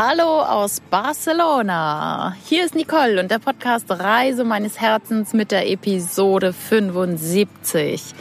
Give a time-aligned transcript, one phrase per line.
[0.00, 2.36] Hallo aus Barcelona.
[2.44, 8.14] Hier ist Nicole und der Podcast Reise meines Herzens mit der Episode 75.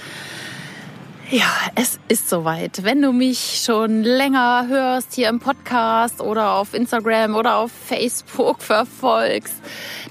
[1.30, 2.84] Ja, es ist soweit.
[2.84, 8.60] Wenn du mich schon länger hörst hier im Podcast oder auf Instagram oder auf Facebook
[8.64, 9.62] verfolgst,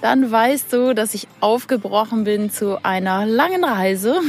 [0.03, 4.21] dann weißt du, dass ich aufgebrochen bin zu einer langen Reise.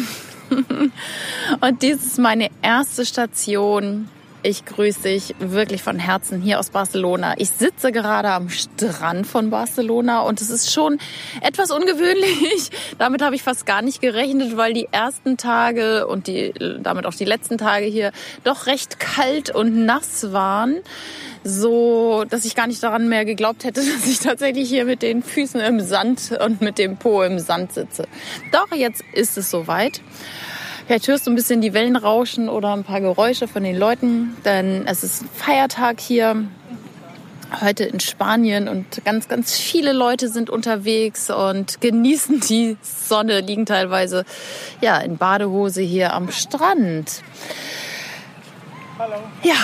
[1.62, 4.10] Und dies ist meine erste Station
[4.48, 7.34] ich grüße dich wirklich von Herzen hier aus Barcelona.
[7.38, 11.00] Ich sitze gerade am Strand von Barcelona und es ist schon
[11.42, 12.70] etwas ungewöhnlich.
[12.98, 17.14] Damit habe ich fast gar nicht gerechnet, weil die ersten Tage und die, damit auch
[17.14, 18.14] die letzten Tage hier
[18.46, 20.78] doch recht kalt und nass waren.
[21.44, 25.24] So, dass ich gar nicht daran mehr geglaubt hätte, dass ich tatsächlich hier mit den
[25.24, 28.08] Füßen im Sand und mit dem Po im Sand sitze.
[28.54, 30.02] Doch, jetzt ist es soweit.
[30.88, 34.38] Vielleicht hörst du ein bisschen die Wellen rauschen oder ein paar Geräusche von den Leuten,
[34.46, 36.46] denn es ist ein Feiertag hier
[37.60, 43.66] heute in Spanien und ganz, ganz viele Leute sind unterwegs und genießen die Sonne, liegen
[43.66, 44.24] teilweise
[44.80, 47.22] ja in Badehose hier am Strand.
[48.98, 49.16] Hallo.
[49.44, 49.56] Ja,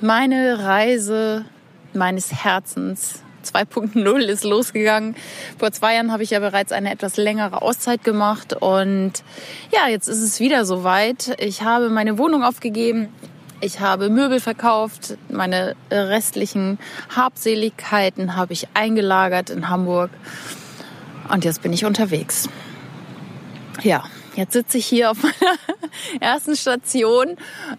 [0.00, 1.44] meine Reise
[1.92, 5.16] meines Herzens 2.0 ist losgegangen.
[5.58, 9.12] Vor zwei Jahren habe ich ja bereits eine etwas längere Auszeit gemacht und
[9.72, 11.36] ja, jetzt ist es wieder soweit.
[11.38, 13.08] Ich habe meine Wohnung aufgegeben.
[13.62, 16.78] Ich habe Möbel verkauft, meine restlichen
[17.14, 20.10] Habseligkeiten habe ich eingelagert in Hamburg
[21.30, 22.48] und jetzt bin ich unterwegs.
[23.82, 24.04] Ja,
[24.40, 25.58] Jetzt sitze ich hier auf meiner
[26.18, 27.36] ersten Station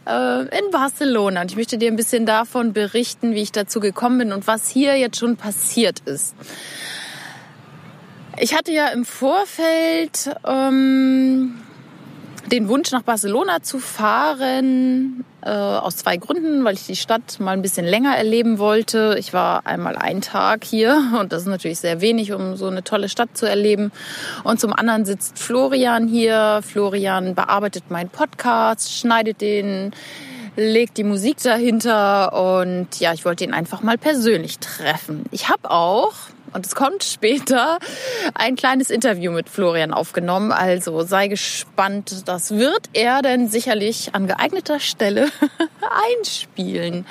[0.07, 4.19] äh, in Barcelona und ich möchte dir ein bisschen davon berichten, wie ich dazu gekommen
[4.19, 6.35] bin und was hier jetzt schon passiert ist.
[8.37, 11.59] Ich hatte ja im Vorfeld ähm,
[12.51, 17.51] den Wunsch, nach Barcelona zu fahren, äh, aus zwei Gründen, weil ich die Stadt mal
[17.51, 19.15] ein bisschen länger erleben wollte.
[19.17, 22.83] Ich war einmal einen Tag hier und das ist natürlich sehr wenig, um so eine
[22.83, 23.91] tolle Stadt zu erleben.
[24.43, 26.61] Und zum anderen sitzt Florian hier.
[26.61, 29.91] Florian bearbeitet meinen Podcast, schneidet den
[30.57, 35.23] legt die Musik dahinter und ja, ich wollte ihn einfach mal persönlich treffen.
[35.31, 36.11] Ich habe auch
[36.53, 37.79] und es kommt später
[38.33, 40.51] ein kleines Interview mit Florian aufgenommen.
[40.51, 42.27] Also sei gespannt.
[42.27, 45.29] Das wird er denn sicherlich an geeigneter Stelle
[46.17, 47.05] einspielen.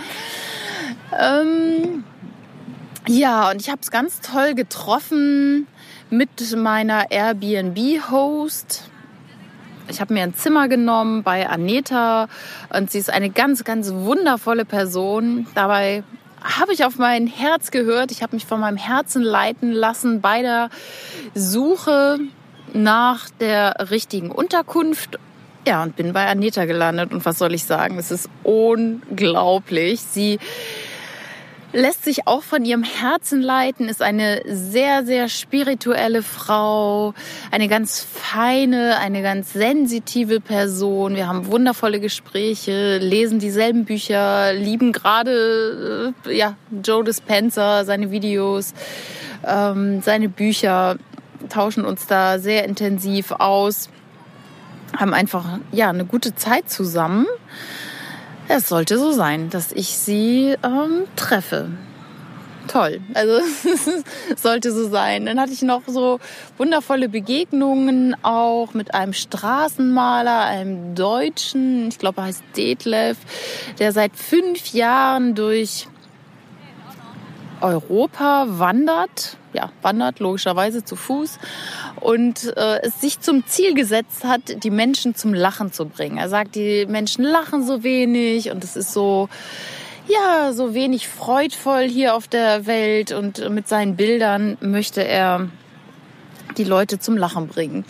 [1.19, 2.05] Ähm,
[3.09, 5.67] ja, und ich habe es ganz toll getroffen
[6.11, 8.85] mit meiner Airbnb-Host.
[9.89, 12.29] Ich habe mir ein Zimmer genommen bei Aneta
[12.73, 15.49] und sie ist eine ganz, ganz wundervolle Person.
[15.55, 16.05] Dabei
[16.43, 18.11] habe ich auf mein Herz gehört.
[18.11, 20.71] Ich habe mich von meinem Herzen leiten lassen bei der
[21.35, 22.19] Suche
[22.73, 25.19] nach der richtigen Unterkunft.
[25.67, 27.13] Ja, und bin bei Anita gelandet.
[27.13, 27.99] Und was soll ich sagen?
[27.99, 30.01] Es ist unglaublich.
[30.01, 30.39] Sie
[31.73, 37.15] lässt sich auch von ihrem Herzen leiten, ist eine sehr, sehr spirituelle Frau,
[37.51, 41.15] eine ganz feine, eine ganz sensitive Person.
[41.15, 48.75] Wir haben wundervolle Gespräche, lesen dieselben Bücher, lieben gerade äh, ja, Joe Dispenza, seine Videos,
[49.47, 50.97] ähm, seine Bücher,
[51.49, 53.89] tauschen uns da sehr intensiv aus,
[54.97, 57.27] haben einfach ja eine gute Zeit zusammen.
[58.53, 61.69] Es sollte so sein, dass ich sie ähm, treffe.
[62.67, 63.01] Toll.
[63.15, 63.39] Also
[64.37, 65.27] sollte so sein.
[65.27, 66.19] Dann hatte ich noch so
[66.59, 73.19] wundervolle Begegnungen auch mit einem Straßenmaler, einem Deutschen, ich glaube er heißt Detlef,
[73.79, 75.87] der seit fünf Jahren durch
[77.61, 81.39] Europa wandert, ja, wandert logischerweise zu Fuß
[82.01, 86.19] und äh, es sich zum Ziel gesetzt hat, die Menschen zum Lachen zu bringen.
[86.19, 89.29] Er sagt, die Menschen lachen so wenig und es ist so,
[90.09, 95.49] ja, so wenig freudvoll hier auf der Welt und mit seinen Bildern möchte er
[96.57, 97.85] die Leute zum Lachen bringen.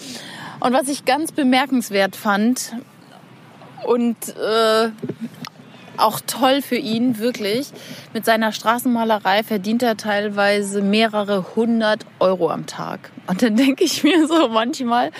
[0.60, 2.74] Und was ich ganz bemerkenswert fand
[3.84, 4.90] und äh,
[6.00, 7.68] auch toll für ihn, wirklich.
[8.12, 13.10] Mit seiner Straßenmalerei verdient er teilweise mehrere hundert Euro am Tag.
[13.26, 15.10] Und dann denke ich mir so manchmal,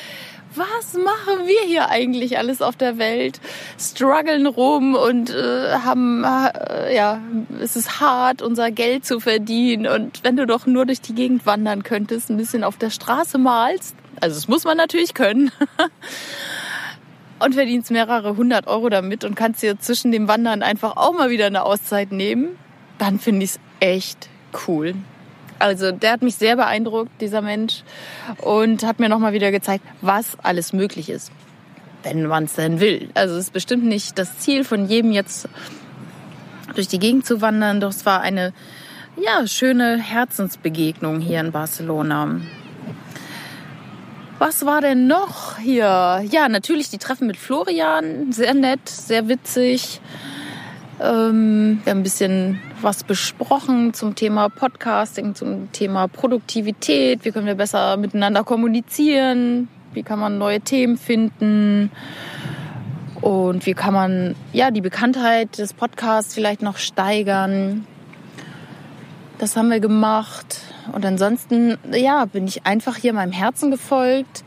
[0.55, 3.41] was machen wir hier eigentlich alles auf der Welt?
[3.79, 7.21] Struggeln rum und äh, haben, äh, ja,
[7.61, 9.87] es ist hart, unser Geld zu verdienen.
[9.87, 13.39] Und wenn du doch nur durch die Gegend wandern könntest, ein bisschen auf der Straße
[13.39, 15.53] malst, also das muss man natürlich können.
[17.41, 21.31] und verdienst mehrere hundert Euro damit und kannst dir zwischen dem Wandern einfach auch mal
[21.31, 22.51] wieder eine Auszeit nehmen,
[22.99, 24.29] dann finde ich es echt
[24.67, 24.95] cool.
[25.59, 27.83] Also der hat mich sehr beeindruckt, dieser Mensch,
[28.39, 31.31] und hat mir nochmal wieder gezeigt, was alles möglich ist,
[32.03, 33.11] wenn man es denn will.
[33.15, 35.49] Also es ist bestimmt nicht das Ziel von jedem jetzt
[36.75, 37.81] durch die Gegend zu wandern.
[37.81, 38.53] Doch es war eine
[39.17, 42.41] ja, schöne Herzensbegegnung hier in Barcelona.
[44.41, 46.25] Was war denn noch hier?
[46.31, 48.33] Ja, natürlich die Treffen mit Florian.
[48.33, 50.01] Sehr nett, sehr witzig.
[50.99, 57.23] Ähm, wir haben ein bisschen was besprochen zum Thema Podcasting, zum Thema Produktivität.
[57.27, 59.69] Wie können wir besser miteinander kommunizieren?
[59.93, 61.91] Wie kann man neue Themen finden?
[63.21, 67.87] Und wie kann man ja die Bekanntheit des Podcasts vielleicht noch steigern?
[69.41, 70.61] Das haben wir gemacht.
[70.93, 74.45] Und ansonsten, ja, bin ich einfach hier meinem Herzen gefolgt.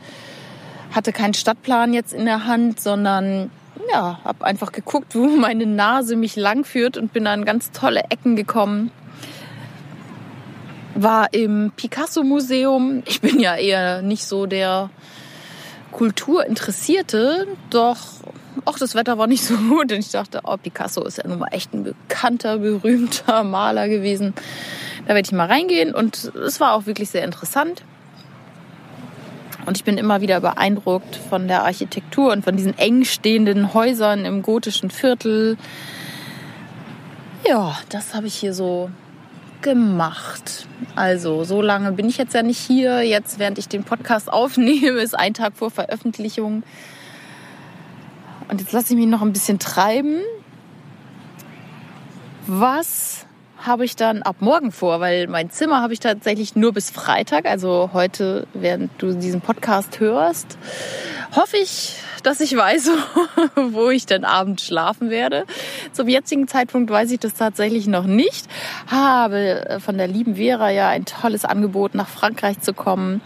[0.92, 3.50] Hatte keinen Stadtplan jetzt in der Hand, sondern
[3.90, 8.04] ja, habe einfach geguckt, wo meine Nase mich lang führt und bin an ganz tolle
[8.10, 8.92] Ecken gekommen.
[10.94, 13.02] War im Picasso-Museum.
[13.06, 14.90] Ich bin ja eher nicht so der
[15.90, 18.13] Kulturinteressierte, doch
[18.64, 21.38] auch das Wetter war nicht so gut und ich dachte, oh, Picasso ist ja nun
[21.38, 24.34] mal echt ein bekannter, berühmter Maler gewesen.
[25.06, 27.82] Da werde ich mal reingehen und es war auch wirklich sehr interessant.
[29.66, 34.24] Und ich bin immer wieder beeindruckt von der Architektur und von diesen eng stehenden Häusern
[34.24, 35.56] im gotischen Viertel.
[37.46, 38.90] Ja, das habe ich hier so
[39.62, 40.66] gemacht.
[40.94, 43.02] Also, so lange bin ich jetzt ja nicht hier.
[43.02, 46.62] Jetzt, während ich den Podcast aufnehme, ist ein Tag vor Veröffentlichung.
[48.54, 50.20] Und jetzt lasse ich mich noch ein bisschen treiben.
[52.46, 53.26] Was
[53.58, 57.46] habe ich dann ab morgen vor, weil mein Zimmer habe ich tatsächlich nur bis Freitag,
[57.46, 60.56] also heute, während du diesen Podcast hörst,
[61.34, 62.90] hoffe ich, dass ich weiß,
[63.56, 65.46] wo ich dann abends schlafen werde.
[65.90, 68.46] Zum jetzigen Zeitpunkt weiß ich das tatsächlich noch nicht.
[68.86, 73.20] Habe von der lieben Vera ja ein tolles Angebot, nach Frankreich zu kommen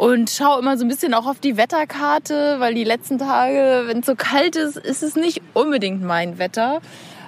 [0.00, 3.98] und schaue immer so ein bisschen auch auf die Wetterkarte, weil die letzten Tage, wenn
[3.98, 6.80] es so kalt ist, ist es nicht unbedingt mein Wetter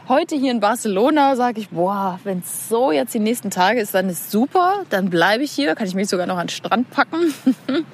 [0.08, 3.94] heute hier in Barcelona sage ich, boah, wenn es so jetzt die nächsten Tage ist,
[3.94, 6.90] dann ist super, dann bleibe ich hier, kann ich mich sogar noch an den Strand
[6.90, 7.32] packen.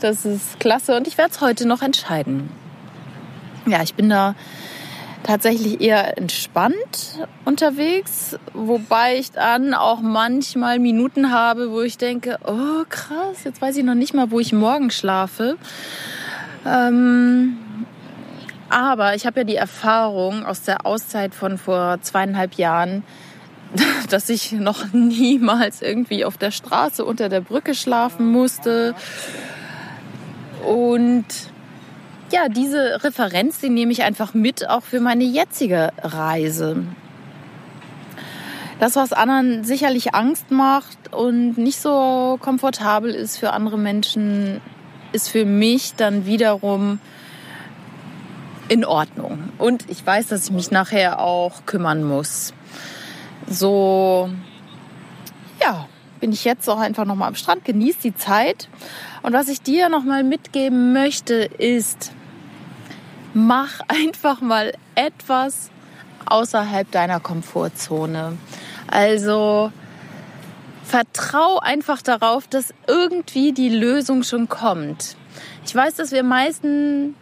[0.00, 2.50] das ist klasse und ich werde es heute noch entscheiden.
[3.66, 4.34] Ja, ich bin da
[5.22, 12.84] tatsächlich eher entspannt unterwegs, wobei ich dann auch manchmal Minuten habe, wo ich denke, oh
[12.88, 15.56] krass, jetzt weiß ich noch nicht mal, wo ich morgen schlafe.
[16.66, 17.58] Ähm,
[18.68, 23.02] aber ich habe ja die Erfahrung aus der Auszeit von vor zweieinhalb Jahren,
[24.10, 28.94] dass ich noch niemals irgendwie auf der Straße unter der Brücke schlafen musste.
[30.66, 31.24] Und
[32.32, 36.84] ja, diese Referenz, die nehme ich einfach mit, auch für meine jetzige Reise.
[38.78, 44.60] Das, was anderen sicherlich Angst macht und nicht so komfortabel ist für andere Menschen,
[45.12, 47.00] ist für mich dann wiederum
[48.68, 49.50] in Ordnung.
[49.58, 52.52] Und ich weiß, dass ich mich nachher auch kümmern muss.
[53.48, 54.30] So,
[55.60, 55.88] ja,
[56.20, 58.68] bin ich jetzt auch einfach nochmal am Strand, genieße die Zeit.
[59.22, 62.12] Und was ich dir nochmal mitgeben möchte, ist,
[63.46, 65.70] mach einfach mal etwas
[66.26, 68.36] außerhalb deiner Komfortzone.
[68.88, 69.72] Also
[70.84, 75.16] vertrau einfach darauf, dass irgendwie die Lösung schon kommt.
[75.64, 77.14] Ich weiß, dass wir meisten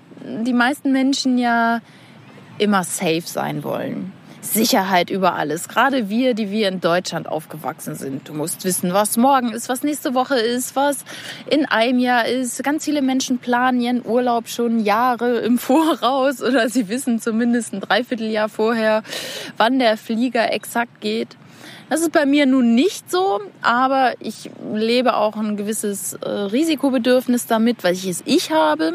[0.44, 1.80] die meisten Menschen ja
[2.58, 4.12] immer safe sein wollen.
[4.56, 5.68] Sicherheit über alles.
[5.68, 8.28] Gerade wir, die wir in Deutschland aufgewachsen sind.
[8.28, 11.04] Du musst wissen, was morgen ist, was nächste Woche ist, was
[11.48, 12.64] in einem Jahr ist.
[12.64, 17.80] Ganz viele Menschen planen ihren Urlaub schon Jahre im Voraus oder sie wissen zumindest ein
[17.80, 19.02] Dreivierteljahr vorher,
[19.58, 21.36] wann der Flieger exakt geht.
[21.90, 27.46] Das ist bei mir nun nicht so, aber ich lebe auch ein gewisses äh, Risikobedürfnis
[27.46, 28.94] damit, weil ich es ich habe.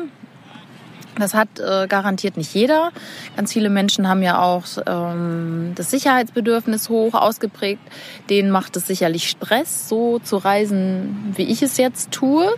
[1.22, 2.92] Das hat äh, garantiert nicht jeder.
[3.36, 7.82] Ganz viele Menschen haben ja auch ähm, das Sicherheitsbedürfnis hoch ausgeprägt.
[8.30, 12.52] Denen macht es sicherlich Stress, so zu reisen, wie ich es jetzt tue.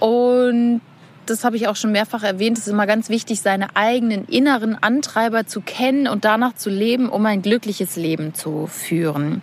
[0.00, 0.80] Und
[1.26, 2.58] das habe ich auch schon mehrfach erwähnt.
[2.58, 7.08] Es ist immer ganz wichtig, seine eigenen inneren Antreiber zu kennen und danach zu leben,
[7.08, 9.42] um ein glückliches Leben zu führen.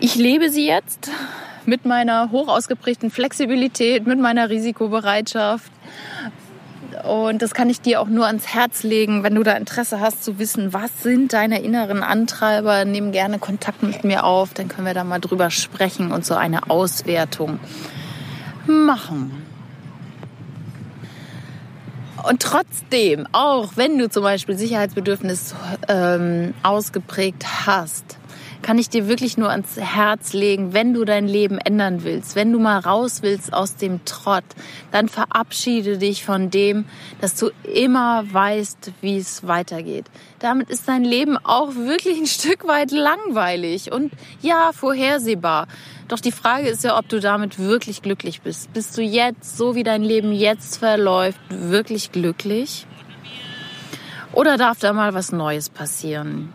[0.00, 1.10] Ich lebe sie jetzt
[1.66, 5.70] mit meiner hoch ausgeprägten Flexibilität, mit meiner Risikobereitschaft,
[7.04, 10.22] und das kann ich dir auch nur ans Herz legen, wenn du da Interesse hast
[10.22, 14.86] zu wissen, was sind deine inneren Antreiber, nimm gerne Kontakt mit mir auf, dann können
[14.86, 17.58] wir da mal drüber sprechen und so eine Auswertung
[18.66, 19.42] machen.
[22.28, 25.54] Und trotzdem, auch wenn du zum Beispiel Sicherheitsbedürfnis
[25.88, 28.18] ähm, ausgeprägt hast,
[28.62, 32.52] kann ich dir wirklich nur ans Herz legen, wenn du dein Leben ändern willst, wenn
[32.52, 34.44] du mal raus willst aus dem Trott,
[34.90, 36.84] dann verabschiede dich von dem,
[37.20, 40.06] dass du immer weißt, wie es weitergeht.
[40.38, 45.66] Damit ist dein Leben auch wirklich ein Stück weit langweilig und ja, vorhersehbar.
[46.08, 48.72] Doch die Frage ist ja, ob du damit wirklich glücklich bist.
[48.72, 52.86] Bist du jetzt, so wie dein Leben jetzt verläuft, wirklich glücklich?
[54.32, 56.52] Oder darf da mal was Neues passieren?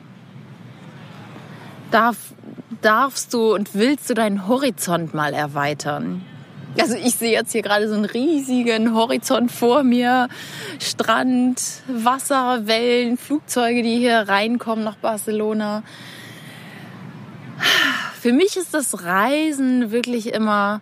[1.91, 2.17] Darf,
[2.81, 6.23] darfst du und willst du deinen Horizont mal erweitern?
[6.79, 10.27] Also ich sehe jetzt hier gerade so einen riesigen Horizont vor mir.
[10.79, 15.83] Strand, Wasser, Wellen, Flugzeuge, die hier reinkommen nach Barcelona.
[18.21, 20.81] Für mich ist das Reisen wirklich immer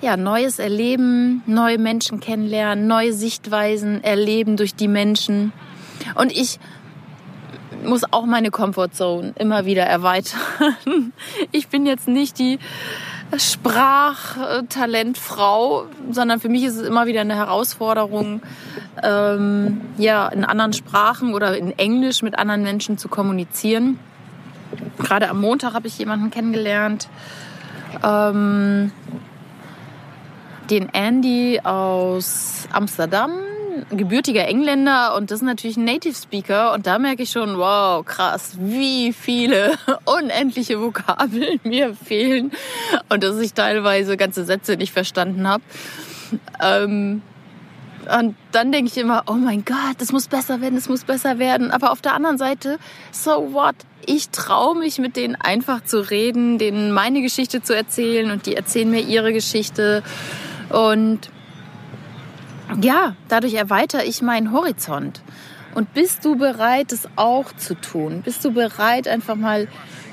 [0.00, 5.52] ja, neues Erleben, neue Menschen kennenlernen, neue Sichtweisen erleben durch die Menschen.
[6.14, 6.58] Und ich
[7.84, 10.40] muss auch meine Comfortzone immer wieder erweitern.
[11.52, 12.58] Ich bin jetzt nicht die
[13.36, 18.42] Sprachtalentfrau, sondern für mich ist es immer wieder eine Herausforderung,
[19.02, 23.98] ähm, ja, in anderen Sprachen oder in Englisch mit anderen Menschen zu kommunizieren.
[24.98, 27.08] Gerade am Montag habe ich jemanden kennengelernt,
[28.02, 28.90] ähm,
[30.70, 33.30] den Andy aus Amsterdam,
[33.90, 38.04] gebürtiger Engländer und das ist natürlich ein Native Speaker und da merke ich schon, wow,
[38.04, 42.52] krass, wie viele unendliche Vokabeln mir fehlen
[43.08, 45.62] und dass ich teilweise ganze Sätze nicht verstanden habe.
[46.60, 47.22] Ähm,
[48.18, 51.38] und dann denke ich immer, oh mein Gott, das muss besser werden, das muss besser
[51.38, 51.70] werden.
[51.70, 52.78] Aber auf der anderen Seite,
[53.10, 53.74] so what?
[54.06, 58.54] Ich traue mich mit denen einfach zu reden, denen meine Geschichte zu erzählen und die
[58.54, 60.04] erzählen mir ihre Geschichte.
[60.70, 61.30] Und
[62.80, 65.22] ja, dadurch erweitere ich meinen Horizont.
[65.74, 68.22] Und bist du bereit, es auch zu tun?
[68.22, 69.68] Bist du bereit, einfach mal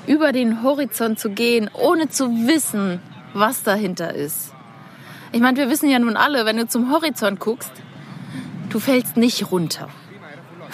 [0.06, 3.00] über den Horizont zu gehen, ohne zu wissen,
[3.32, 4.52] was dahinter ist?
[5.32, 7.72] Ich meine, wir wissen ja nun alle, wenn du zum Horizont guckst,
[8.68, 9.88] du fällst nicht runter.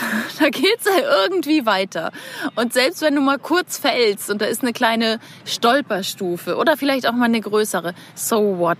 [0.38, 2.10] Da geht's ja irgendwie weiter.
[2.54, 7.06] Und selbst wenn du mal kurz fällst und da ist eine kleine Stolperstufe oder vielleicht
[7.06, 8.78] auch mal eine größere, so what?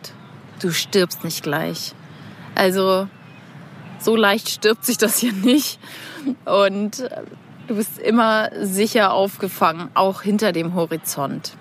[0.61, 1.95] Du stirbst nicht gleich.
[2.55, 3.09] Also
[3.99, 5.79] so leicht stirbt sich das hier nicht.
[6.45, 7.09] Und
[7.69, 11.57] du bist immer sicher aufgefangen, auch hinter dem Horizont.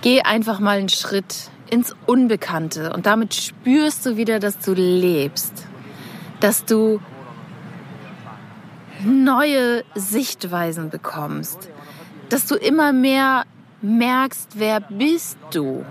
[0.00, 5.52] Geh einfach mal einen Schritt ins Unbekannte und damit spürst du wieder, dass du lebst,
[6.40, 7.00] dass du
[9.04, 11.68] neue Sichtweisen bekommst,
[12.28, 13.44] dass du immer mehr
[13.82, 15.84] merkst, wer bist du,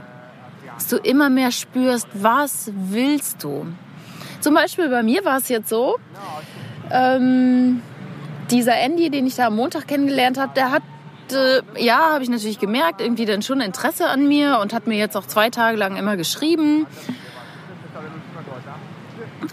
[0.87, 3.65] dass du immer mehr spürst, was willst du.
[4.39, 5.97] Zum Beispiel bei mir war es jetzt so,
[6.91, 7.81] ähm,
[8.49, 10.83] dieser Andy, den ich da am Montag kennengelernt habe, der hat
[11.77, 15.17] ja, habe ich natürlich gemerkt, irgendwie dann schon Interesse an mir und hat mir jetzt
[15.17, 16.85] auch zwei Tage lang immer geschrieben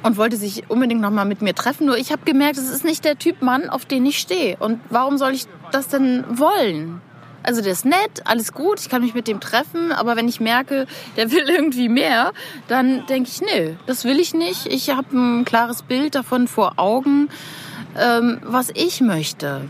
[0.05, 1.87] und wollte sich unbedingt noch mal mit mir treffen.
[1.87, 4.57] Nur ich habe gemerkt, es ist nicht der Typ Mann, auf den ich stehe.
[4.59, 7.01] Und warum soll ich das denn wollen?
[7.45, 10.41] Also der ist nett, alles gut, ich kann mich mit dem treffen, aber wenn ich
[10.41, 10.87] merke,
[11.17, 12.33] der will irgendwie mehr,
[12.69, 14.67] dann denke ich, nee, das will ich nicht.
[14.67, 17.29] Ich habe ein klares Bild davon vor Augen,
[17.99, 19.69] ähm, was ich möchte.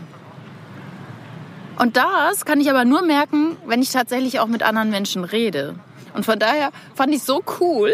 [1.77, 5.75] Und das kann ich aber nur merken, wenn ich tatsächlich auch mit anderen Menschen rede.
[6.13, 7.91] Und von daher fand ich so cool,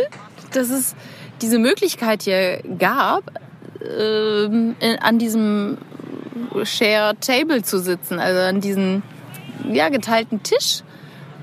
[0.53, 0.95] dass es
[1.41, 3.23] diese Möglichkeit hier gab,
[3.83, 5.79] ähm, an diesem
[6.63, 9.01] Share Table zu sitzen, also an diesem
[9.71, 10.83] ja, geteilten Tisch,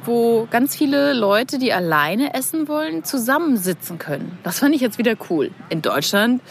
[0.04, 4.38] wo ganz viele Leute, die alleine essen wollen, zusammensitzen können.
[4.42, 5.50] Das fand ich jetzt wieder cool.
[5.68, 6.42] In Deutschland,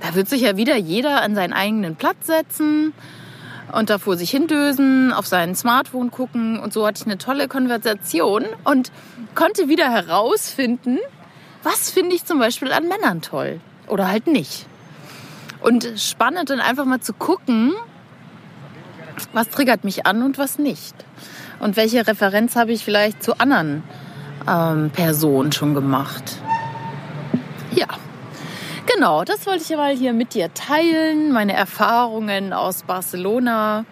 [0.00, 2.92] da wird sich ja wieder jeder an seinen eigenen Platz setzen
[3.72, 7.48] und da vor sich hindösen, auf seinen Smartphone gucken und so hatte ich eine tolle
[7.48, 8.92] Konversation und
[9.34, 10.98] konnte wieder herausfinden,
[11.62, 14.66] was finde ich zum Beispiel an Männern toll oder halt nicht.
[15.60, 17.72] Und spannend dann einfach mal zu gucken,
[19.32, 20.94] was triggert mich an und was nicht.
[21.60, 23.82] Und welche Referenz habe ich vielleicht zu anderen
[24.48, 26.38] ähm, Personen schon gemacht.
[27.74, 27.86] Ja,
[28.86, 33.84] genau, das wollte ich mal hier mit dir teilen, meine Erfahrungen aus Barcelona.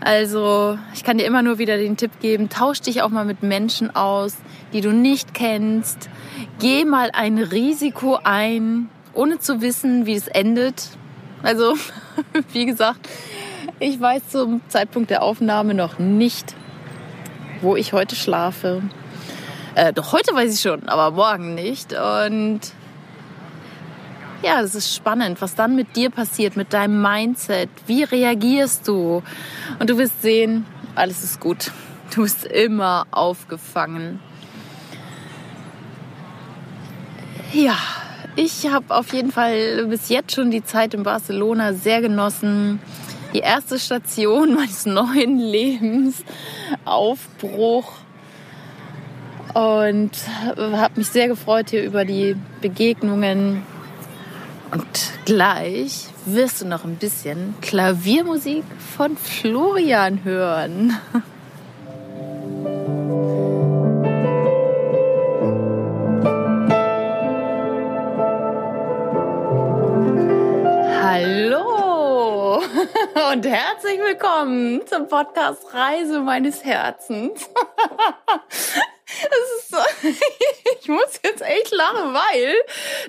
[0.00, 3.42] Also, ich kann dir immer nur wieder den Tipp geben, tausch dich auch mal mit
[3.42, 4.36] Menschen aus,
[4.72, 6.10] die du nicht kennst.
[6.58, 10.90] Geh mal ein Risiko ein, ohne zu wissen, wie es endet.
[11.42, 11.74] Also,
[12.52, 13.08] wie gesagt,
[13.80, 16.54] ich weiß zum Zeitpunkt der Aufnahme noch nicht,
[17.60, 18.82] wo ich heute schlafe.
[19.74, 21.92] Äh, doch heute weiß ich schon, aber morgen nicht.
[21.92, 22.60] Und
[24.42, 27.70] ja, das ist spannend, was dann mit dir passiert, mit deinem Mindset.
[27.86, 29.22] Wie reagierst du?
[29.78, 31.72] Und du wirst sehen, alles ist gut.
[32.14, 34.20] Du bist immer aufgefangen.
[37.52, 37.76] Ja,
[38.36, 42.80] ich habe auf jeden Fall bis jetzt schon die Zeit in Barcelona sehr genossen.
[43.34, 46.22] Die erste Station meines neuen Lebens,
[46.84, 47.92] Aufbruch.
[49.54, 50.10] Und
[50.56, 53.62] habe mich sehr gefreut hier über die Begegnungen.
[54.70, 58.64] Und gleich wirst du noch ein bisschen Klaviermusik
[58.96, 60.96] von Florian hören.
[71.02, 71.73] Hallo
[73.32, 77.50] und herzlich willkommen zum Podcast Reise meines Herzens.
[79.06, 80.08] Das ist so,
[80.80, 81.20] ich muss
[81.84, 82.54] lachen, weil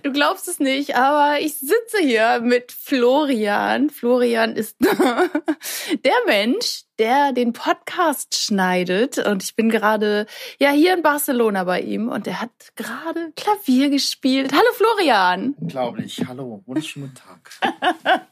[0.03, 3.89] du glaubst es nicht, aber ich sitze hier mit Florian.
[3.89, 4.77] Florian ist
[6.03, 10.25] der Mensch, der den Podcast schneidet und ich bin gerade
[10.59, 14.51] ja hier in Barcelona bei ihm und er hat gerade Klavier gespielt.
[14.53, 15.55] Hallo Florian.
[15.59, 16.21] Unglaublich.
[16.27, 17.51] Hallo, wunderschönen Tag.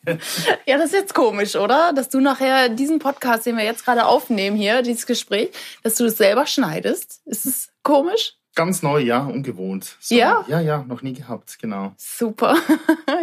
[0.66, 1.94] ja, das ist jetzt komisch, oder?
[1.94, 5.52] Dass du nachher diesen Podcast, den wir jetzt gerade aufnehmen hier, dieses Gespräch,
[5.84, 7.22] dass du das selber schneidest.
[7.26, 8.38] Ist es komisch?
[8.56, 9.98] Ganz neu, ja, ungewohnt.
[10.00, 10.46] So, ja?
[10.48, 11.94] Ja, ja, noch nie gehabt, genau.
[11.98, 12.56] Super.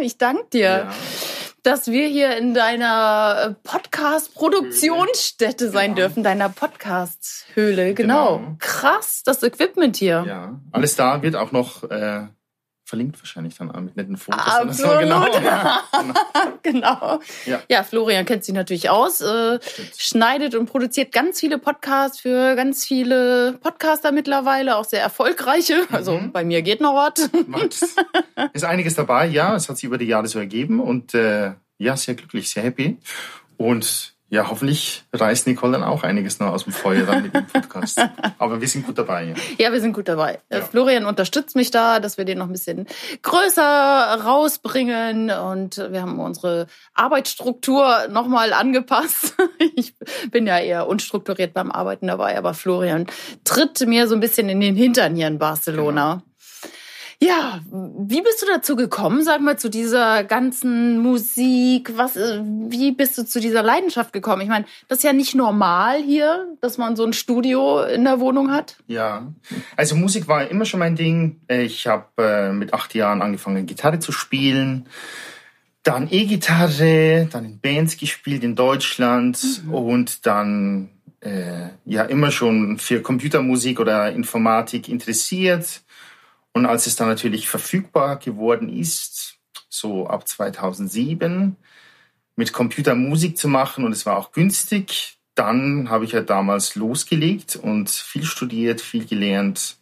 [0.01, 0.89] Ich danke dir, ja.
[1.63, 6.07] dass wir hier in deiner äh, Podcast-Produktionsstätte sein genau.
[6.07, 7.93] dürfen, deiner Podcast-Höhle.
[7.93, 8.37] Genau.
[8.37, 8.55] genau.
[8.59, 10.23] Krass, das Equipment hier.
[10.27, 12.25] Ja, alles da wird auch noch äh,
[12.91, 14.45] verlinkt wahrscheinlich dann mit netten Fotos.
[14.45, 14.91] Absolut.
[15.01, 15.25] Genau.
[16.61, 17.19] genau.
[17.45, 17.61] Ja.
[17.69, 17.83] ja.
[17.83, 19.59] Florian kennt sich natürlich aus, äh,
[19.97, 25.87] schneidet und produziert ganz viele Podcasts für ganz viele Podcaster mittlerweile, auch sehr erfolgreiche.
[25.91, 26.33] Also mhm.
[26.33, 27.29] bei mir geht noch was.
[28.53, 29.55] Ist einiges dabei, ja.
[29.55, 32.97] Es hat sich über die Jahre so ergeben und äh, ja, sehr glücklich, sehr happy.
[33.55, 37.45] Und ja, hoffentlich reißt Nicole dann auch einiges noch aus dem Feuer dann mit dem
[37.53, 38.01] Podcast.
[38.37, 39.25] Aber wir sind gut dabei.
[39.25, 40.39] Ja, ja wir sind gut dabei.
[40.47, 40.63] Äh, ja.
[40.63, 42.87] Florian unterstützt mich da, dass wir den noch ein bisschen
[43.23, 45.31] größer rausbringen.
[45.31, 49.35] Und wir haben unsere Arbeitsstruktur nochmal angepasst.
[49.75, 49.93] Ich
[50.31, 53.07] bin ja eher unstrukturiert beim Arbeiten dabei, aber Florian
[53.43, 56.13] tritt mir so ein bisschen in den Hintern hier in Barcelona.
[56.15, 56.30] Genau.
[57.23, 61.95] Ja, wie bist du dazu gekommen, sag mal, zu dieser ganzen Musik?
[61.95, 64.41] Was, äh, wie bist du zu dieser Leidenschaft gekommen?
[64.41, 68.19] Ich meine, das ist ja nicht normal hier, dass man so ein Studio in der
[68.19, 68.77] Wohnung hat.
[68.87, 69.31] Ja,
[69.77, 71.41] also Musik war immer schon mein Ding.
[71.47, 74.87] Ich habe äh, mit acht Jahren angefangen, Gitarre zu spielen.
[75.83, 79.73] Dann E-Gitarre, dann in Bands gespielt in Deutschland mhm.
[79.75, 85.83] und dann äh, ja immer schon für Computermusik oder Informatik interessiert
[86.53, 89.37] und als es dann natürlich verfügbar geworden ist,
[89.69, 91.55] so ab 2007,
[92.35, 97.55] mit Computermusik zu machen und es war auch günstig, dann habe ich ja damals losgelegt
[97.55, 99.77] und viel studiert, viel gelernt.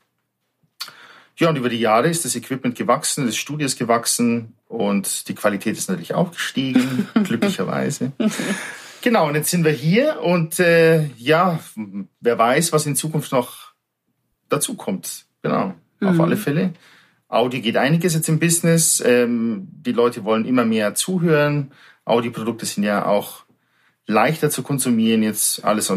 [1.38, 5.36] Ja, und über die Jahre ist das Equipment gewachsen, das Studio ist gewachsen und die
[5.36, 8.12] Qualität ist natürlich auch gestiegen, glücklicherweise.
[9.02, 11.60] Genau, und jetzt sind wir hier und äh, ja,
[12.20, 13.72] wer weiß, was in Zukunft noch
[14.50, 15.26] dazu kommt.
[16.00, 16.24] Genau auf mhm.
[16.24, 16.74] alle Fälle.
[17.28, 19.02] Audi geht einiges jetzt im Business.
[19.06, 21.72] Ähm, die Leute wollen immer mehr zuhören.
[22.06, 23.44] Audi-Produkte sind ja auch
[24.08, 25.22] leichter zu konsumieren.
[25.22, 25.94] Jetzt alles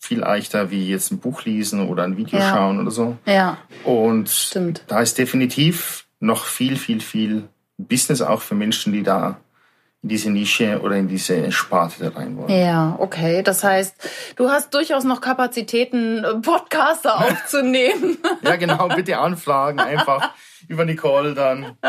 [0.00, 2.50] viel leichter wie jetzt ein Buch lesen oder ein Video ja.
[2.50, 3.16] schauen oder so.
[3.24, 3.58] Ja.
[3.84, 4.82] Und Stimmt.
[4.88, 9.40] da ist definitiv noch viel, viel, viel Business auch für Menschen, die da
[10.02, 12.50] in diese Nische oder in diese Sparte rein wollen.
[12.50, 13.42] Ja, okay.
[13.42, 13.94] Das heißt,
[14.36, 18.18] du hast durchaus noch Kapazitäten, Podcaster aufzunehmen.
[18.42, 18.88] ja, genau.
[18.88, 20.32] Bitte anfragen einfach
[20.68, 21.76] über Nicole dann.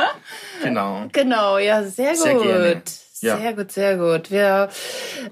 [0.62, 1.08] Genau.
[1.12, 2.21] Genau, ja, sehr gut.
[2.21, 2.82] Sehr gerne.
[3.23, 3.38] Ja.
[3.38, 4.31] Sehr gut, sehr gut.
[4.31, 4.69] Wir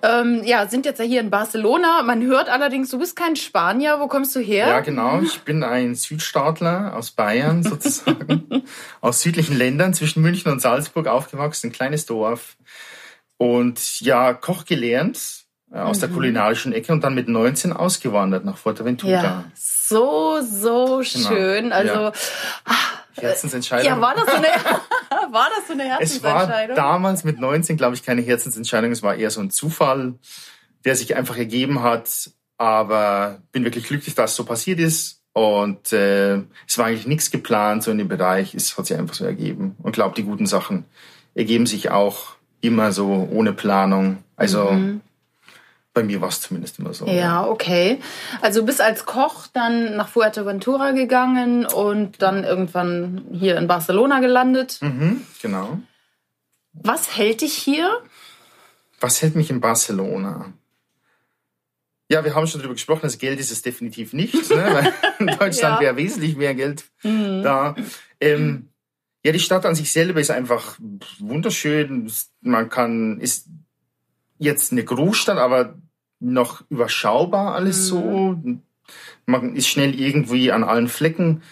[0.01, 2.03] ähm, ja, sind jetzt ja hier in Barcelona.
[2.03, 3.99] Man hört allerdings, du bist kein Spanier.
[3.99, 4.67] Wo kommst du her?
[4.67, 5.21] Ja, genau.
[5.21, 8.63] Ich bin ein Südstaatler aus Bayern sozusagen.
[9.01, 11.67] aus südlichen Ländern zwischen München und Salzburg aufgewachsen.
[11.67, 12.55] Ein kleines Dorf.
[13.37, 15.41] Und ja, Koch gelernt
[15.73, 16.01] äh, aus mhm.
[16.01, 19.11] der kulinarischen Ecke und dann mit 19 ausgewandert nach Fuerteventura.
[19.11, 21.29] Ja, so, so genau.
[21.29, 21.71] schön.
[21.73, 22.11] Also, ja.
[22.65, 23.87] ach, Herzensentscheidung.
[23.87, 24.47] Ja, war das so eine,
[25.31, 26.49] war das so eine Herzensentscheidung?
[26.49, 28.91] Es war damals mit 19, glaube ich, keine Herzensentscheidung.
[28.91, 30.15] Es war eher so ein Zufall,
[30.85, 32.31] der sich einfach ergeben hat.
[32.57, 35.21] Aber bin wirklich glücklich, dass es so passiert ist.
[35.33, 38.53] Und äh, es war eigentlich nichts geplant so in dem Bereich.
[38.53, 39.75] Es hat sich einfach so ergeben.
[39.81, 40.85] Und glaube, die guten Sachen
[41.33, 44.23] ergeben sich auch immer so ohne Planung.
[44.35, 45.01] Also mhm.
[45.93, 47.05] Bei mir war es zumindest immer so.
[47.05, 47.99] Ja, ja, okay.
[48.41, 54.77] Also bist als Koch dann nach Fuerteventura gegangen und dann irgendwann hier in Barcelona gelandet.
[54.81, 55.79] Mhm, genau.
[56.73, 57.91] Was hält dich hier?
[59.01, 60.53] Was hält mich in Barcelona?
[62.07, 64.49] Ja, wir haben schon darüber gesprochen, das Geld ist es definitiv nicht.
[64.49, 64.65] Ne?
[64.71, 65.79] Weil in Deutschland ja.
[65.79, 67.41] wäre wesentlich mehr Geld mhm.
[67.43, 67.75] da.
[68.19, 68.69] Ähm,
[69.23, 70.77] ja, die Stadt an sich selber ist einfach
[71.19, 72.11] wunderschön.
[72.41, 73.47] Man kann, ist
[74.41, 75.75] jetzt eine Großstadt, aber
[76.19, 77.87] noch überschaubar alles mhm.
[77.87, 78.43] so.
[79.25, 81.43] Man ist schnell irgendwie an allen Flecken.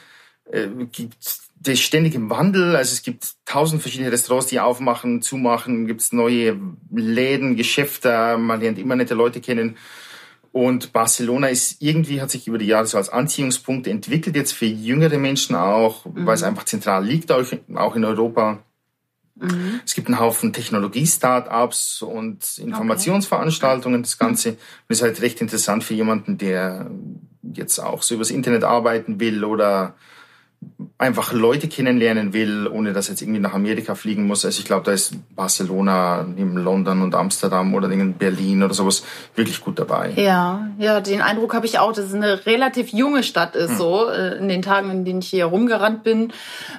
[0.51, 1.15] Äh, gibt
[1.61, 2.75] der ist ständig im Wandel.
[2.75, 5.87] Also es gibt tausend verschiedene Restaurants, die aufmachen, zumachen.
[5.87, 6.57] Gibt es neue
[6.89, 8.37] Läden, Geschäfte.
[8.37, 9.75] Man lernt immer nette Leute kennen.
[10.51, 14.65] Und Barcelona ist irgendwie, hat sich über die Jahre so als Anziehungspunkt entwickelt, jetzt für
[14.65, 16.25] jüngere Menschen auch, mhm.
[16.25, 18.63] weil es einfach zentral liegt, auch in Europa.
[19.39, 19.79] Mhm.
[19.85, 24.49] Es gibt einen Haufen Technologie-Startups und Informationsveranstaltungen, das Ganze.
[24.49, 24.57] Und
[24.89, 26.89] ist halt recht interessant für jemanden, der
[27.53, 29.95] jetzt auch so übers Internet arbeiten will oder
[30.97, 34.43] einfach Leute kennenlernen will, ohne dass jetzt irgendwie nach Amerika fliegen muss.
[34.43, 39.03] Also ich glaube, da ist Barcelona, neben London und Amsterdam oder in Berlin oder sowas
[39.35, 40.11] wirklich gut dabei.
[40.15, 43.77] Ja, ja, den Eindruck habe ich auch, dass es eine relativ junge Stadt ist, hm.
[43.77, 46.33] so äh, in den Tagen, in denen ich hier rumgerannt bin.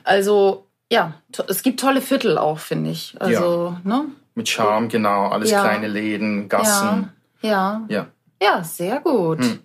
[0.05, 1.15] Also ja,
[1.49, 3.15] es gibt tolle Viertel auch, finde ich.
[3.21, 3.91] Also, ja.
[3.99, 4.07] ne?
[4.35, 5.29] Mit Charme, genau.
[5.29, 5.63] Alles ja.
[5.63, 7.13] kleine Läden, Gassen.
[7.43, 7.51] Ja.
[7.51, 8.07] Ja, ja.
[8.43, 9.41] ja sehr gut.
[9.41, 9.61] Hm.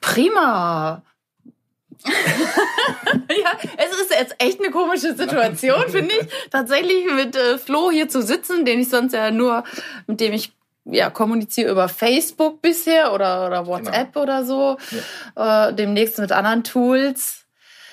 [0.00, 1.02] Prima.
[2.04, 6.28] ja, es ist jetzt echt eine komische Situation, finde ich.
[6.50, 9.64] Tatsächlich mit äh, Flo hier zu sitzen, den ich sonst ja nur,
[10.06, 10.52] mit dem ich
[10.84, 14.22] ja, kommuniziere über Facebook bisher oder, oder WhatsApp genau.
[14.22, 14.78] oder so.
[15.36, 17.44] Äh, demnächst mit anderen Tools.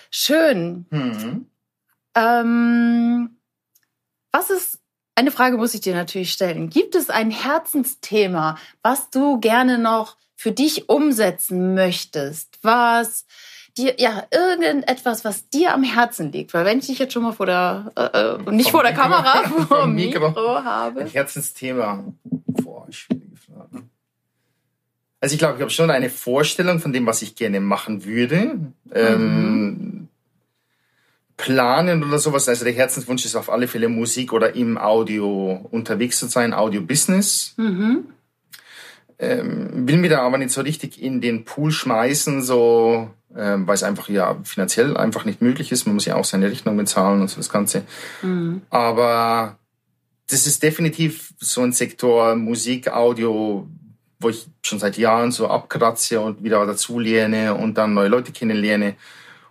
[0.10, 0.86] Schön.
[0.92, 1.48] Mhm.
[2.16, 3.38] Ähm,
[4.32, 4.80] was ist,
[5.16, 6.70] eine Frage muss ich dir natürlich stellen.
[6.70, 12.60] Gibt es ein Herzensthema, was du gerne noch für dich umsetzen möchtest?
[12.62, 13.26] Was
[13.78, 16.54] dir, ja, irgendetwas, was dir am Herzen liegt.
[16.54, 19.04] Weil wenn ich dich jetzt schon mal vor der, äh, äh nicht vor der Mikro,
[19.04, 21.02] Kamera, vor dem Mikro, Mikro habe.
[21.02, 22.04] Ein Herzensthema.
[22.24, 23.84] Boah, schwierige Frage.
[25.20, 28.60] Also ich glaube, ich habe schon eine Vorstellung von dem, was ich gerne machen würde.
[28.94, 29.95] Ähm, mhm.
[31.38, 32.48] Planen oder sowas.
[32.48, 37.54] Also der Herzenswunsch ist auf alle Fälle Musik oder im Audio unterwegs zu sein, Audio-Business.
[37.58, 38.06] Mhm.
[39.18, 43.76] Ähm, will mir da aber nicht so richtig in den Pool schmeißen, so ähm, weil
[43.76, 45.86] es einfach ja finanziell einfach nicht möglich ist.
[45.86, 47.84] Man muss ja auch seine Rechnung bezahlen und so das Ganze.
[48.22, 48.62] Mhm.
[48.70, 49.58] Aber
[50.30, 53.68] das ist definitiv so ein Sektor Musik, Audio,
[54.20, 58.32] wo ich schon seit Jahren so abkratze und wieder dazu lerne und dann neue Leute
[58.32, 58.96] kennenlerne.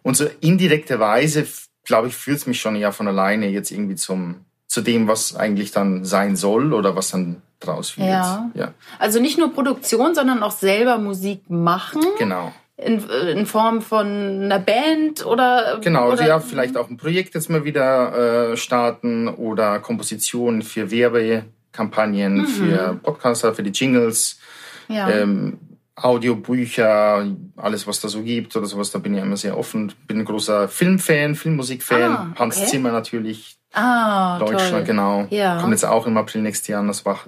[0.03, 1.47] Und so indirekte Weise,
[1.85, 5.37] glaube ich, führt es mich schon ja von alleine jetzt irgendwie zum, zu dem, was
[5.37, 8.09] eigentlich dann sein soll oder was dann draus wird.
[8.09, 8.51] Ja.
[8.55, 8.75] ja.
[8.99, 12.03] Also nicht nur Produktion, sondern auch selber Musik machen.
[12.19, 16.27] Genau in, in Form von einer Band oder genau oder?
[16.27, 22.47] ja vielleicht auch ein Projekt jetzt mal wieder äh, starten oder Kompositionen für Werbekampagnen mhm.
[22.47, 24.41] für Podcaster für die Jingles
[24.89, 25.09] ja.
[25.09, 25.59] ähm,
[25.97, 27.27] Audiobücher
[27.57, 30.25] alles was da so gibt oder sowas da bin ich immer sehr offen bin ein
[30.25, 32.41] großer Filmfan Filmmusikfan ah, okay.
[32.41, 34.85] Hans Zimmer natürlich Ah, Deutschland, toll.
[34.85, 35.27] genau.
[35.31, 35.61] Ja.
[35.61, 37.27] Kommt jetzt auch im April nächstes Jahr nach,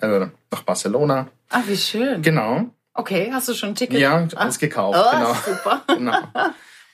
[0.00, 1.28] äh, nach Barcelona.
[1.48, 2.22] Ah, wie schön.
[2.22, 2.66] Genau.
[2.92, 4.00] Okay, hast du schon ein Ticket?
[4.00, 4.58] Ja, alles ah.
[4.58, 4.98] gekauft.
[5.00, 5.34] Oh, genau.
[5.34, 5.82] Super.
[5.94, 6.18] genau.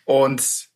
[0.05, 0.69] Und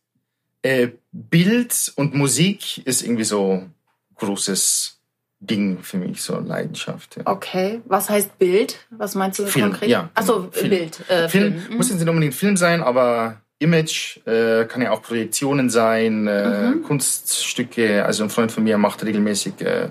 [0.63, 3.67] äh, Bild und Musik ist irgendwie so
[4.15, 4.96] großes
[5.39, 7.17] Ding für mich, so Leidenschaft.
[7.17, 7.23] Ja.
[7.25, 8.77] Okay, was heißt Bild?
[8.89, 9.89] Was meinst du Film, konkret?
[9.89, 10.69] Ja, Achso, genau.
[10.69, 11.09] Bild.
[11.09, 11.77] Äh, Film, Film.
[11.77, 16.71] muss jetzt nicht unbedingt Film sein, aber Image äh, kann ja auch Projektionen sein, äh,
[16.71, 16.83] mhm.
[16.83, 18.05] Kunststücke.
[18.05, 19.89] Also ein Freund von mir macht regelmäßig äh,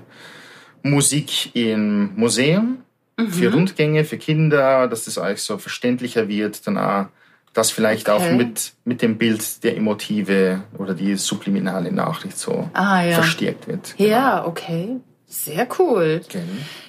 [0.82, 2.78] Musik im Museum
[3.16, 3.28] mhm.
[3.28, 7.06] für Rundgänge, für Kinder, dass das eigentlich so verständlicher wird, dann auch,
[7.52, 8.30] dass vielleicht okay.
[8.30, 13.14] auch mit, mit dem Bild der emotive oder die subliminale Nachricht so ah, ja.
[13.14, 13.94] verstärkt wird.
[13.98, 14.48] Ja, genau.
[14.48, 15.00] okay.
[15.28, 16.20] Sehr cool.
[16.24, 16.42] Okay.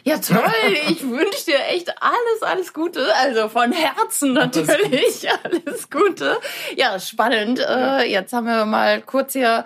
[0.04, 0.38] Ja, toll.
[0.90, 3.04] Ich wünsche dir echt alles, alles Gute.
[3.16, 6.38] Also von Herzen natürlich alles Gute.
[6.76, 7.60] Ja, spannend.
[7.60, 8.00] Ja.
[8.00, 9.66] Äh, jetzt haben wir mal kurz hier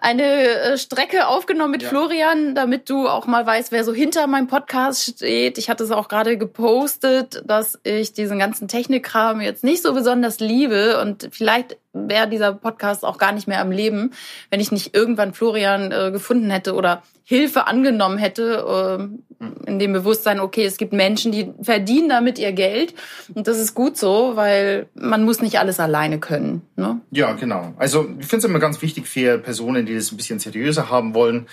[0.00, 1.88] eine äh, Strecke aufgenommen mit ja.
[1.88, 5.56] Florian, damit du auch mal weißt, wer so hinter meinem Podcast steht.
[5.56, 10.40] Ich hatte es auch gerade gepostet, dass ich diesen ganzen Technikkram jetzt nicht so besonders
[10.40, 14.12] liebe und vielleicht wäre dieser Podcast auch gar nicht mehr am Leben,
[14.50, 19.08] wenn ich nicht irgendwann Florian äh, gefunden hätte oder Hilfe angenommen hätte,
[19.40, 22.94] äh, in dem Bewusstsein, okay, es gibt Menschen, die verdienen damit ihr Geld
[23.34, 26.62] und das ist gut so, weil man muss nicht alles alleine können.
[26.76, 27.00] Ne?
[27.10, 27.74] Ja, genau.
[27.76, 31.14] Also ich finde es immer ganz wichtig für Personen, die das ein bisschen seriöser haben
[31.14, 31.46] wollen,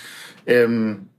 [0.47, 1.09] ähm,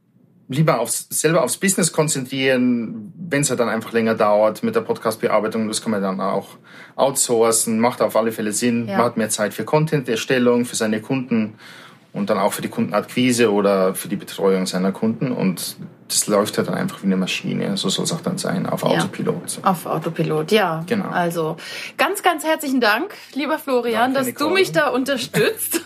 [0.48, 4.80] lieber aufs, selber aufs Business konzentrieren, wenn es ja dann einfach länger dauert mit der
[4.82, 5.68] Podcast-Bearbeitung.
[5.68, 6.48] Das kann man dann auch
[6.94, 8.88] outsourcen, macht auf alle Fälle Sinn.
[8.88, 8.98] Ja.
[8.98, 11.54] Man hat mehr Zeit für Content-Erstellung, für seine Kunden
[12.12, 15.76] und dann auch für die Kundenakquise oder für die Betreuung seiner Kunden und
[16.08, 17.76] das läuft halt dann einfach wie eine Maschine.
[17.76, 19.58] So soll es auch dann sein, auf Autopilot.
[19.62, 20.84] Ja, auf Autopilot, ja.
[20.86, 21.08] Genau.
[21.08, 21.56] Also
[21.98, 24.48] ganz, ganz herzlichen Dank, lieber Florian, Danke, dass Nicole.
[24.48, 25.82] du mich da unterstützt.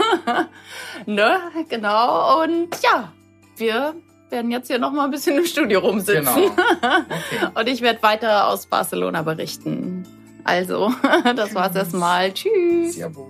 [1.06, 2.42] ne, genau.
[2.44, 3.12] Und ja,
[3.56, 3.94] wir
[4.30, 6.24] werden jetzt hier noch mal ein bisschen im Studio rumsitzen.
[6.24, 6.46] Genau.
[6.46, 7.50] Okay.
[7.54, 10.06] Und ich werde weiter aus Barcelona berichten.
[10.44, 10.92] Also,
[11.36, 12.32] das war's erstmal.
[12.32, 12.94] Tschüss.
[12.94, 13.28] Servus.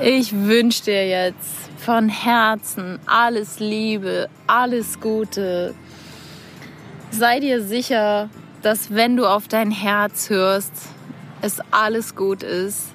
[0.00, 5.74] Ich wünsche dir jetzt von Herzen alles Liebe, alles Gute.
[7.10, 8.28] Sei dir sicher,
[8.62, 10.72] dass wenn du auf dein Herz hörst,
[11.42, 12.88] es alles gut ist.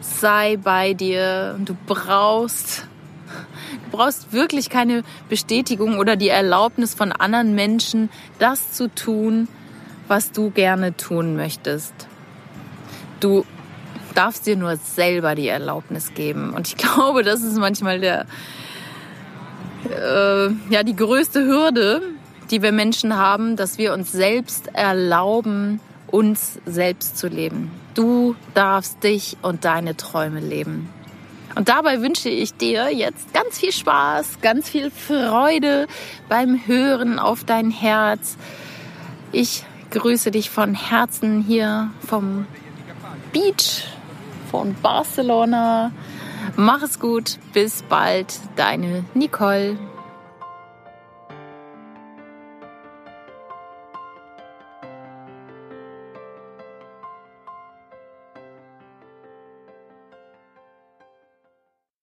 [0.00, 1.56] Sei bei dir.
[1.64, 2.88] Du brauchst,
[3.90, 9.48] brauchst wirklich keine Bestätigung oder die Erlaubnis von anderen Menschen, das zu tun,
[10.08, 11.94] was du gerne tun möchtest.
[13.20, 13.44] Du
[14.14, 16.52] darfst dir nur selber die Erlaubnis geben.
[16.52, 18.26] Und ich glaube, das ist manchmal der,
[19.88, 22.02] äh, ja, die größte Hürde,
[22.50, 27.70] die wir Menschen haben, dass wir uns selbst erlauben, uns selbst zu leben.
[27.94, 30.88] Du darfst dich und deine Träume leben.
[31.54, 35.86] Und dabei wünsche ich dir jetzt ganz viel Spaß, ganz viel Freude
[36.28, 38.36] beim Hören auf dein Herz.
[39.32, 42.46] Ich grüße dich von Herzen hier vom
[43.32, 43.84] Beach
[44.50, 45.92] von Barcelona.
[46.56, 49.78] Mach es gut, bis bald, deine Nicole.